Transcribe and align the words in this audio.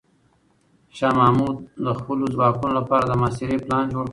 شاه 0.97 1.13
محمود 1.19 1.57
د 1.85 1.87
خپلو 1.99 2.25
ځواکونو 2.35 2.73
لپاره 2.79 3.03
د 3.05 3.11
محاصرې 3.21 3.57
پلان 3.65 3.85
جوړ 3.93 4.05
کړ. 4.07 4.09